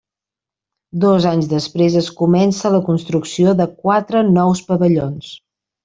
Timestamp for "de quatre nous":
3.63-4.65